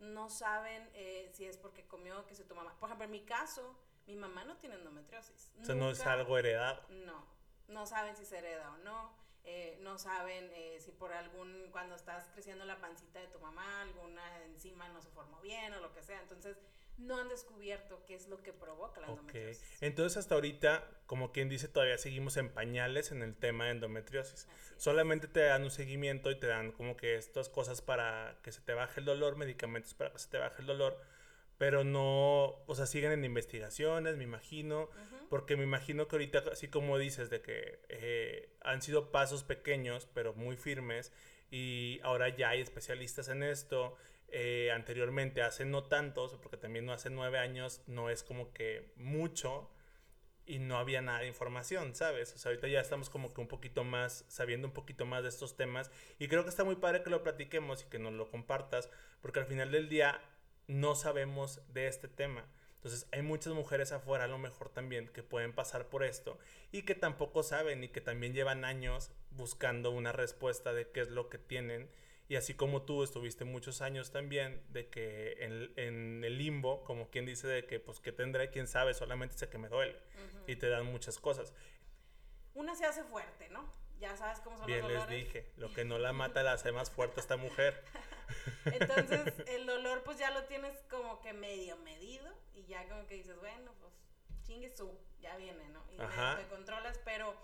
[0.00, 2.74] no saben eh, si es porque comió, que se tomaba.
[2.78, 5.52] Por ejemplo, en mi caso, mi mamá no tiene endometriosis.
[5.60, 6.82] O sea, no es algo heredado.
[6.88, 7.24] No,
[7.68, 9.20] no saben si se hereda o no.
[9.44, 13.82] Eh, no saben eh, si por algún, cuando estás creciendo la pancita de tu mamá,
[13.82, 16.20] alguna enzima no se formó bien o lo que sea.
[16.20, 16.58] Entonces,
[17.00, 19.62] no han descubierto qué es lo que provoca la endometriosis.
[19.80, 24.48] Entonces, hasta ahorita, como quien dice, todavía seguimos en pañales en el tema de endometriosis.
[24.76, 28.60] Solamente te dan un seguimiento y te dan como que estas cosas para que se
[28.60, 30.98] te baje el dolor, medicamentos para que se te baje el dolor,
[31.58, 34.88] pero no, o sea, siguen en investigaciones, me imagino,
[35.28, 40.08] porque me imagino que ahorita, así como dices, de que eh, han sido pasos pequeños,
[40.14, 41.12] pero muy firmes,
[41.50, 43.96] y ahora ya hay especialistas en esto
[44.32, 48.92] eh, anteriormente, hace no tantos, porque también no hace nueve años, no es como que
[48.96, 49.70] mucho.
[50.46, 52.34] y no había nada de información, ¿sabes?
[52.34, 55.28] O sea, ahorita ya estamos como que un poquito más, sabiendo un poquito más de
[55.28, 58.30] estos temas y creo que está muy padre que lo platiquemos y que nos lo
[58.30, 58.90] compartas,
[59.20, 60.20] porque al final del día
[60.66, 62.44] no sabemos de este tema.
[62.76, 66.38] Entonces hay muchas mujeres afuera a lo mejor también que pueden pasar por esto
[66.72, 71.10] y que tampoco saben y que también llevan años buscando una respuesta de qué es
[71.10, 71.90] lo que tienen
[72.30, 77.10] y así como tú estuviste muchos años también de que en, en el limbo, como
[77.10, 79.96] quien dice de que pues que tendré, quién sabe, solamente sé que me duele
[80.46, 81.52] y te dan muchas cosas.
[82.54, 83.68] Una se hace fuerte, ¿no?
[83.98, 85.10] Ya sabes cómo son Bien los dolores.
[85.10, 87.82] les dije, lo que no la mata la hace más fuerte esta mujer.
[88.66, 93.16] Entonces, el dolor pues ya lo tienes como que medio medido y ya como que
[93.16, 93.92] dices, bueno, pues
[94.44, 94.88] chingue su,
[95.20, 95.84] ya viene, ¿no?
[95.90, 96.36] Y Ajá.
[96.36, 97.34] te controlas, pero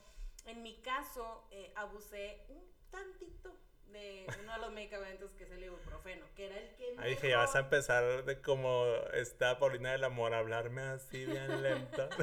[0.45, 3.53] en mi caso eh, abusé un tantito
[3.93, 7.31] de uno de los medicamentos que es el ibuprofeno, que era el que Ahí dije,
[7.31, 12.09] ya vas a empezar de como está Paulina del Amor, a hablarme así bien lento.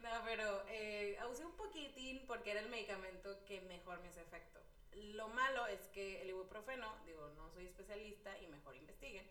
[0.00, 4.58] No, pero eh, abusé un poquitín porque era el medicamento que mejor me hace efecto.
[4.92, 9.24] Lo malo es que el ibuprofeno, digo, no soy especialista y mejor investiguen,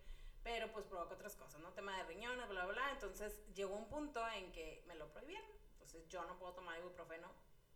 [0.43, 1.73] pero pues provoca otras cosas, ¿no?
[1.73, 2.91] Tema de riñones, bla, bla, bla.
[2.91, 5.49] Entonces llegó un punto en que me lo prohibieron.
[5.73, 7.27] Entonces yo no puedo tomar ibuprofeno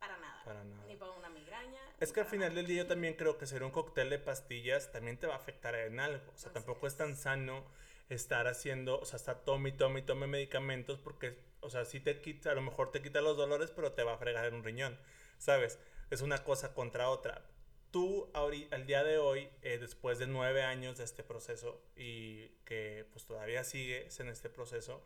[0.04, 0.44] para nada.
[0.44, 0.84] Para nada.
[0.86, 1.82] Ni para una migraña.
[2.00, 2.56] Es que al final nada.
[2.56, 5.38] del día yo también creo que ser un cóctel de pastillas también te va a
[5.38, 6.32] afectar en algo.
[6.34, 6.98] O sea, Así tampoco es es.
[6.98, 7.66] tan sano
[8.10, 12.00] estar haciendo, o sea, estar tome y tome y tome medicamentos porque, o sea, sí
[12.02, 14.56] te quita, a lo mejor te quita los dolores, pero te va a fregar en
[14.56, 15.00] un riñón,
[15.38, 15.80] ¿sabes?
[16.10, 17.46] Es una cosa contra otra.
[17.92, 23.08] Tú, al día de hoy, eh, después de nueve años de este proceso y que
[23.12, 25.04] pues todavía sigues en este proceso,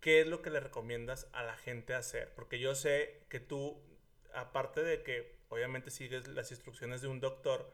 [0.00, 2.32] ¿qué es lo que le recomiendas a la gente hacer?
[2.34, 3.82] Porque yo sé que tú,
[4.34, 7.72] aparte de que obviamente sigues las instrucciones de un doctor,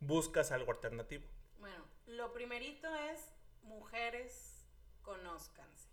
[0.00, 1.24] buscas algo alternativo.
[1.58, 3.30] Bueno, lo primerito es
[3.62, 4.66] mujeres,
[5.02, 5.88] conózcanse.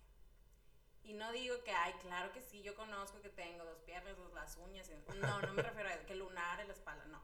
[1.02, 4.32] Y no digo que, ay, claro que sí, yo conozco que tengo dos piernas, dos
[4.32, 4.90] las uñas.
[5.20, 7.22] No, no me refiero a que lunar en la espalda, no.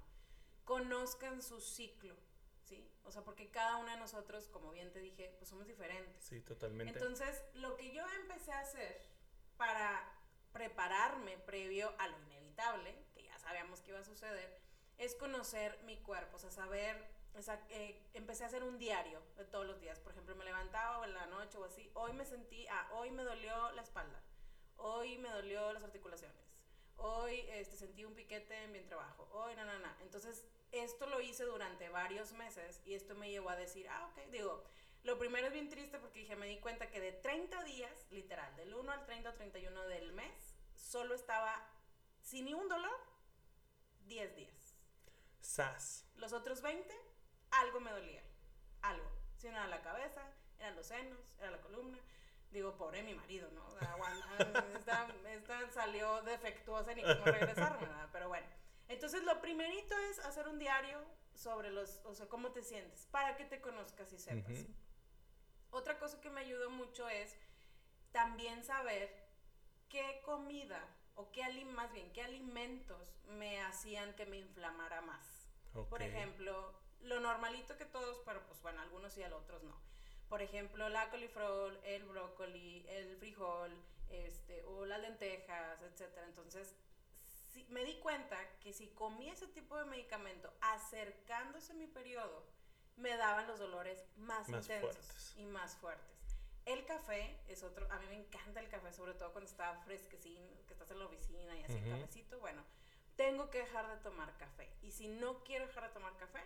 [0.65, 2.17] Conozcan su ciclo,
[2.65, 2.91] ¿sí?
[3.05, 6.25] O sea, porque cada una de nosotros, como bien te dije, pues somos diferentes.
[6.25, 6.93] Sí, totalmente.
[6.93, 9.03] Entonces, lo que yo empecé a hacer
[9.57, 10.13] para
[10.53, 12.46] prepararme previo a lo inevitable,
[13.15, 14.61] que ya sabíamos que iba a suceder,
[14.99, 16.97] es conocer mi cuerpo, o sea, saber,
[17.35, 20.01] o sea, eh, empecé a hacer un diario de todos los días.
[20.01, 23.25] Por ejemplo, me levantaba en la noche o así, hoy me sentí, ah, hoy me
[23.25, 24.23] dolió la espalda,
[24.79, 26.37] hoy me dolió las articulaciones,
[26.97, 29.97] hoy este, sentí un piquete en mi trabajo, hoy na, na, na.
[30.01, 30.43] Entonces,
[30.73, 34.65] esto lo hice durante varios meses y esto me llevó a decir, ah, ok, digo,
[35.05, 38.57] lo primero es bien triste porque dije, me di cuenta que de 30 días, literal,
[38.57, 41.76] del 1 al 30 o 31 del mes, solo estaba
[42.27, 42.99] sin ni un dolor
[44.07, 44.75] 10 días.
[45.41, 46.05] SAS.
[46.17, 46.93] Los otros 20,
[47.53, 48.23] algo me dolía.
[48.83, 49.09] Algo.
[49.37, 50.23] Si no era la cabeza,
[50.59, 51.99] eran los senos, era la columna.
[52.51, 53.65] Digo, pobre mi marido, ¿no?
[53.67, 54.27] O sea, aguanta,
[54.77, 58.09] esta, esta salió defectuosa ni cómo regresarme, ¿verdad?
[58.13, 58.47] Pero bueno.
[58.89, 61.01] Entonces, lo primerito es hacer un diario
[61.35, 64.67] sobre los, o sea, cómo te sientes, para que te conozcas y sepas.
[65.71, 67.37] Otra cosa que me ayudó mucho es
[68.11, 69.29] también saber
[69.89, 75.27] qué comida o qué ali- más bien qué alimentos me hacían que me inflamara más.
[75.91, 79.75] Por ejemplo, lo normalito que todos, pero pues bueno, algunos sí, a los otros no.
[80.29, 83.73] Por ejemplo, la coliflor, el brócoli, el frijol,
[84.11, 86.27] este, o las lentejas, etcétera.
[86.27, 86.75] Entonces,
[87.53, 92.43] sí, me di cuenta que si comía ese tipo de medicamento acercándose mi periodo,
[92.97, 95.35] me daban los dolores más, Más intensos fuertes.
[95.37, 96.16] y más fuertes.
[96.67, 100.43] El café es otro, a mí me encanta el café, sobre todo cuando está fresquecín,
[100.67, 101.91] que estás en la oficina y así, Ujú.
[101.91, 102.65] cafecito, bueno,
[103.17, 104.69] tengo que dejar de tomar café.
[104.83, 106.43] Y si no quiero dejar de tomar café,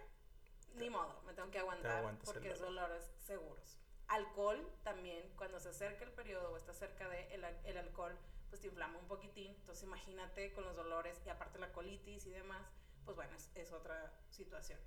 [0.75, 2.89] ni modo, me tengo que aguantar porque es dolor.
[2.91, 3.79] dolores seguros.
[4.09, 8.17] Alcohol también, cuando se acerca el periodo o está cerca de el, al- el alcohol,
[8.51, 9.55] pues te inflama un poquitín.
[9.55, 12.63] Entonces imagínate con los dolores y aparte la colitis y demás,
[13.05, 14.79] pues bueno, es, es otra situación.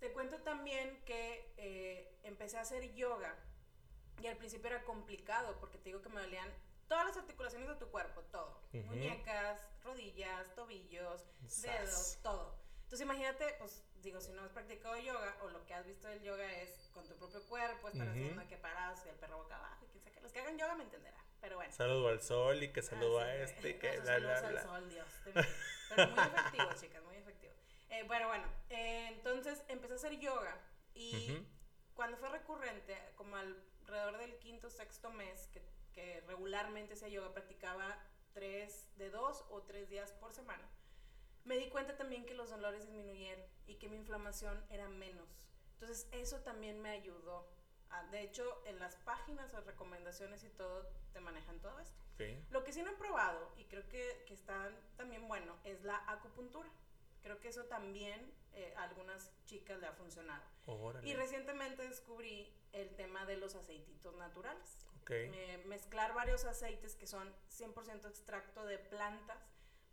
[0.00, 3.34] Te cuento también que eh, empecé a hacer yoga
[4.22, 6.48] y al principio era complicado porque te digo que me dolían
[6.88, 8.60] todas las articulaciones de tu cuerpo, todo.
[8.72, 8.82] Ujú.
[8.86, 11.62] Muñecas, rodillas, tobillos, Sas.
[11.62, 12.54] dedos, todo.
[12.84, 16.22] Entonces imagínate, pues digo, si no has practicado yoga o lo que has visto del
[16.22, 18.16] yoga es con tu propio cuerpo, estar Ujú.
[18.16, 20.20] haciendo que parados y el perro boca abajo y quién sabe.
[20.20, 21.72] Los que hagan yoga me entenderán, pero bueno.
[21.72, 23.50] Saludo al sol y que saludo Así a es.
[23.50, 25.08] este y que bla, al sol, Dios.
[25.88, 27.52] Pero muy efectivo, chicas, muy efectivo.
[27.90, 30.56] Eh, bueno, bueno, eh, entonces empecé a hacer yoga
[30.94, 31.46] y Ujú.
[31.94, 33.36] cuando fue recurrente, como
[33.84, 37.98] alrededor del quinto, sexto mes, que, que regularmente hacía yoga, practicaba
[38.32, 40.68] tres, de dos o tres días por semana,
[41.44, 45.28] me di cuenta también que los dolores disminuyeron y que mi inflamación era menos.
[45.74, 47.46] Entonces eso también me ayudó
[47.94, 52.02] Ah, de hecho, en las páginas o recomendaciones y todo te manejan todo esto.
[52.50, 56.02] Lo que sí no he probado y creo que, que está también bueno es la
[56.10, 56.68] acupuntura.
[57.24, 60.44] Creo que eso también eh, a algunas chicas le ha funcionado.
[61.02, 64.78] Y recientemente descubrí el tema de los aceititos naturales.
[65.66, 69.38] mezclar varios aceites que son 100% extracto de plantas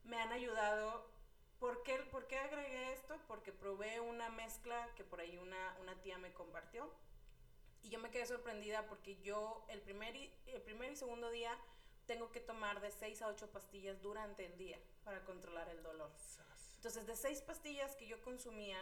[0.04, 1.10] me han ayudado.
[1.60, 3.17] ¿Por qué, ¿Por qué agregué esto?
[3.28, 6.91] Porque probé una mezcla que por ahí una, una tía me compartió
[7.84, 11.58] y yo me quedé sorprendida porque yo el primer y, el primer y segundo día
[12.06, 16.12] tengo que tomar de 6 a 8 pastillas durante el día para controlar el dolor.
[16.82, 18.80] Entonces, de 6 pastillas que yo consumía,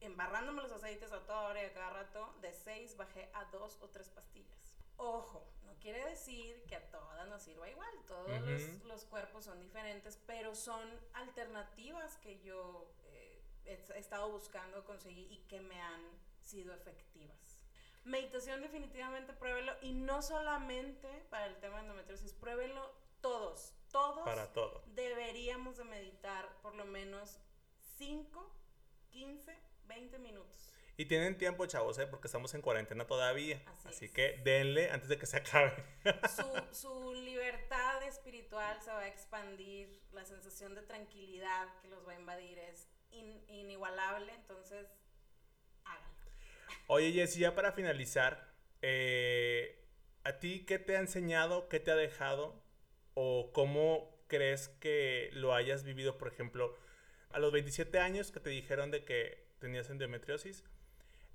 [0.00, 3.78] embarrándome los aceites a toda hora y a cada rato, de 6 bajé a 2
[3.80, 4.74] o 3 pastillas.
[4.96, 9.60] Ojo, no quiere decir que a todas nos sirva igual, todos los, los, cuerpos son
[9.60, 16.02] diferentes, pero son alternativas que yo eh, he estado buscando conseguir y que me han
[16.42, 17.60] sido efectivas.
[18.02, 24.24] Meditación definitivamente pruébelo y no solamente para el tema de endometriosis, pruébenlo todos, todos.
[24.24, 24.82] Para todo.
[24.86, 27.38] Deberíamos de meditar por lo menos
[27.96, 28.54] 5,
[29.10, 30.74] 15, 20 minutos.
[30.96, 32.06] Y tienen tiempo, chavos, ¿eh?
[32.08, 33.62] porque estamos en cuarentena todavía.
[33.84, 35.72] Así, que denle antes de que se acabe.
[36.28, 42.12] Su, su, libertad espiritual se va a expandir, la sensación de tranquilidad que los va
[42.12, 44.88] a invadir es inigualable, entonces
[46.90, 49.86] Oye, Jessy, ya para finalizar, eh,
[50.24, 52.62] ¿a ti qué te ha enseñado, qué te ha dejado
[53.20, 56.76] o cómo crees que lo hayas vivido, por ejemplo,
[57.30, 60.62] a los 27 años que te dijeron de que tenías endometriosis?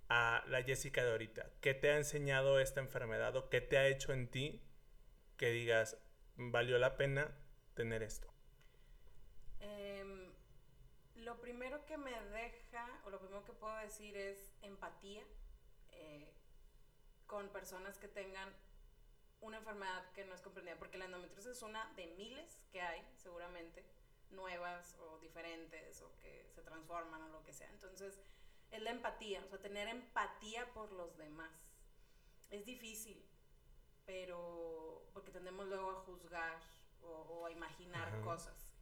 [0.09, 1.49] a la Jessica de ahorita?
[1.61, 4.61] ¿Qué te ha enseñado esta enfermedad o qué te ha hecho en ti
[5.37, 5.97] que digas,
[6.35, 7.35] valió la pena
[7.73, 8.31] tener esto?
[9.59, 10.31] Em,
[11.15, 15.23] lo primero que me deja, o lo primero que puedo decir es empatía.
[15.91, 16.31] Eh,
[17.25, 18.53] con personas que tengan
[19.43, 23.05] una enfermedad que no es comprendida, porque la endometriosis es una de miles que hay,
[23.15, 23.83] seguramente,
[24.31, 27.69] nuevas o diferentes o que se transforman o lo que sea.
[27.69, 28.19] Entonces,
[28.71, 31.51] es la empatía, o sea, tener empatía por los demás.
[32.49, 33.23] Es difícil,
[34.05, 36.59] pero porque tendemos luego a juzgar
[37.01, 38.73] o, a imaginar cosas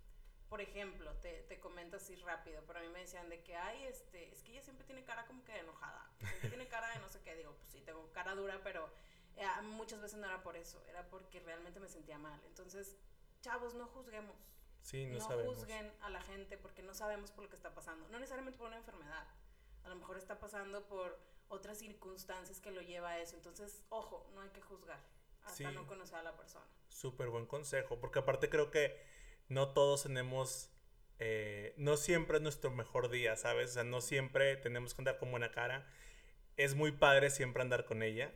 [0.51, 3.85] por ejemplo, te, te comento así rápido, pero a mí me decían de que, ay,
[3.85, 6.11] este, es que ella siempre tiene cara como que enojada,
[6.49, 8.89] tiene cara de no sé qué, digo, pues sí, tengo cara dura, pero
[9.37, 12.39] eh, muchas veces no era por eso, era porque realmente me sentía mal.
[12.47, 12.95] Entonces,
[13.41, 14.35] chavos, no juzguemos.
[14.81, 18.07] Sí, no, no juzguen a la gente porque no sabemos por lo que está pasando.
[18.09, 19.27] No necesariamente por una enfermedad.
[19.83, 23.35] A lo mejor está pasando por otras circunstancias que lo lleva a eso.
[23.35, 24.99] Entonces, ojo, no hay que juzgar
[25.43, 26.65] hasta no conocer a la persona.
[26.89, 28.99] Súper buen consejo, porque aparte creo que
[29.49, 30.69] no todos tenemos,
[31.19, 33.71] eh, no siempre es nuestro mejor día, ¿sabes?
[33.71, 35.87] O sea, no siempre tenemos que andar con buena cara.
[36.57, 38.31] Es muy padre siempre andar con ella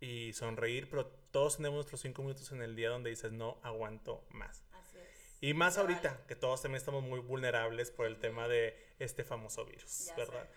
[0.00, 4.24] y sonreír, pero todos tenemos nuestros cinco minutos en el día donde dices, no aguanto
[4.30, 4.62] más.
[4.72, 5.38] Así es.
[5.40, 9.64] Y más ahorita, que todos también estamos muy vulnerables por el tema de este famoso
[9.64, 10.48] virus, ¿verdad?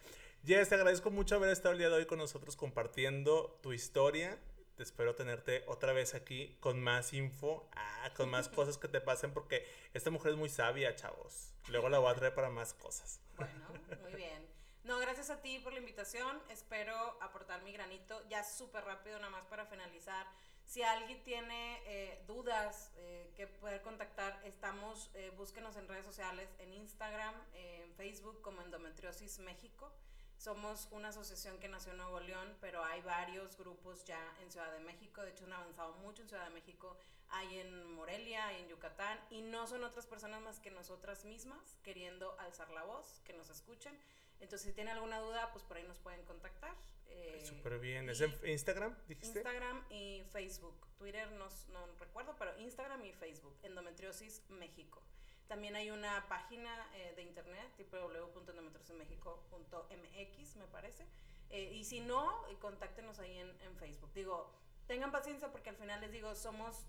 [0.45, 4.37] Jess, te agradezco mucho haber estado el día de hoy con nosotros compartiendo tu historia
[4.81, 9.31] espero tenerte otra vez aquí con más info, ah, con más cosas que te pasen,
[9.31, 11.53] porque esta mujer es muy sabia, chavos.
[11.69, 13.19] Luego la voy a traer para más cosas.
[13.37, 13.67] Bueno,
[14.01, 14.52] muy bien.
[14.83, 16.41] No, gracias a ti por la invitación.
[16.49, 20.27] Espero aportar mi granito ya súper rápido, nada más para finalizar.
[20.65, 26.49] Si alguien tiene eh, dudas eh, que poder contactar, estamos, eh, búsquenos en redes sociales,
[26.59, 29.89] en Instagram, en Facebook como Endometriosis México.
[30.37, 34.69] Somos una asociación que nació en Nuevo León, pero hay varios grupos ya en Ciudad
[34.73, 35.21] de México.
[35.21, 36.97] De hecho, han avanzado mucho en Ciudad de México.
[37.29, 39.17] Hay en Morelia, hay en Yucatán.
[39.29, 43.49] Y no son otras personas más que nosotras mismas queriendo alzar la voz, que nos
[43.49, 43.97] escuchen.
[44.43, 46.75] Entonces, si tienen alguna duda, pues por ahí nos pueden contactar.
[47.07, 48.09] Eh, Súper bien.
[48.09, 49.39] ¿Es en Instagram, dijiste?
[49.39, 50.75] Instagram y Facebook.
[50.97, 53.57] Twitter no, no recuerdo, pero Instagram y Facebook.
[53.63, 55.01] Endometriosis México.
[55.47, 61.07] También hay una página eh, de internet, www.endometriosemexico.mx, me parece.
[61.49, 64.11] Eh, y si no, contáctenos ahí en, en, Facebook.
[64.13, 64.53] Digo,
[64.87, 66.85] tengan paciencia porque al final les digo, somos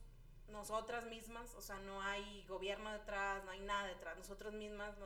[0.48, 4.18] nosotras mismas, o sea, no hay gobierno detrás, no hay nada detrás.
[4.18, 4.98] Nosotros mismas,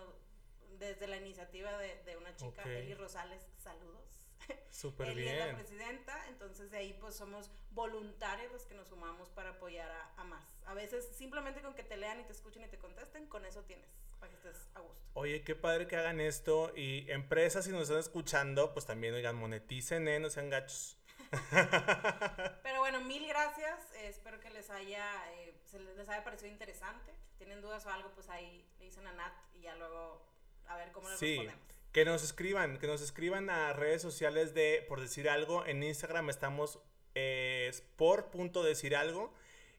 [0.79, 4.19] desde la iniciativa de, de una chica, Eli Rosales, saludos
[4.71, 5.35] Súper bien.
[5.35, 9.91] es la presidenta, entonces de ahí pues somos voluntarios los que nos sumamos para apoyar
[10.17, 10.45] a, más.
[10.67, 13.63] A veces simplemente con que te lean y te escuchen y te contesten, con eso
[13.63, 13.88] tienes,
[14.19, 15.05] para que estés a gusto.
[15.15, 19.37] Oye, qué padre que hagan esto y empresas si nos están escuchando, pues también oigan,
[19.37, 20.21] moneticen, ¿eh?
[20.21, 20.96] no sean gachos.
[22.63, 23.79] Pero bueno, mil gracias.
[23.96, 25.55] espero que les haya, eh,
[25.96, 27.13] les haya parecido interesante.
[27.29, 30.25] Si tienen dudas o algo, pues ahí le dicen a Nat y ya luego
[30.69, 31.37] a ver cómo les sí.
[31.37, 31.62] respondemos.
[31.92, 35.66] que nos escriban, que nos escriban a redes sociales de Por Decir Algo.
[35.66, 36.79] En Instagram estamos
[37.14, 39.33] eh, por punto decir algo.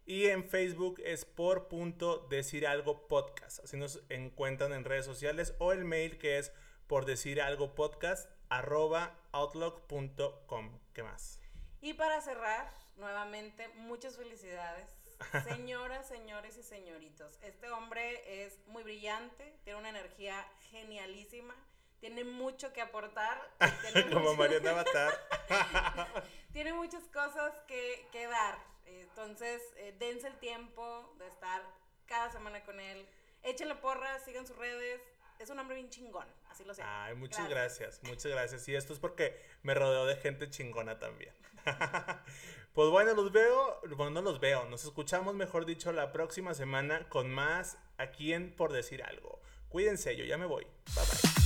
[0.05, 3.59] Y en Facebook es por punto decir algo podcast.
[3.63, 6.51] Así nos encuentran en redes sociales o el mail que es
[6.87, 10.79] por decir algo podcast arroba outlook.com.
[10.93, 11.39] ¿Qué más?
[11.81, 14.98] Y para cerrar, nuevamente, muchas felicidades.
[15.47, 21.55] Señoras, señores y señoritos, este hombre es muy brillante, tiene una energía genialísima,
[21.99, 23.37] tiene mucho que aportar.
[24.13, 25.13] Como Mariana Avatar.
[26.53, 28.57] tiene muchas cosas que, que dar.
[28.85, 31.61] Entonces, eh, dense el tiempo de estar
[32.05, 33.07] cada semana con él.
[33.43, 35.01] Échenle porras, sigan sus redes.
[35.37, 36.81] Es un hombre bien chingón, así lo sé.
[36.83, 38.01] Ay, muchas gracias.
[38.03, 38.67] muchas gracias.
[38.67, 41.33] Y esto es porque me rodeo de gente chingona también.
[42.73, 47.09] pues bueno, los veo, bueno, no los veo, nos escuchamos, mejor dicho, la próxima semana
[47.09, 49.39] con más aquí en Por Decir Algo.
[49.69, 50.65] Cuídense, yo ya me voy.
[50.95, 51.38] Bye bye.